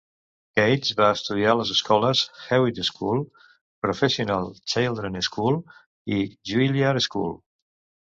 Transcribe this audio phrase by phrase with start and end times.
[0.59, 3.23] Cates va estudiar a les escoles Hewitt School,
[3.87, 5.63] Professional Children's School
[6.21, 6.23] i
[6.55, 7.43] Juilliard School.